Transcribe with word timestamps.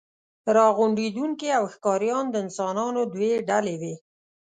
راغونډوونکي 0.57 1.49
او 1.57 1.63
ښکاریان 1.73 2.25
د 2.31 2.35
انسانانو 2.45 3.01
دوې 3.13 3.31
ډلې 3.49 3.75
وې. 3.81 3.95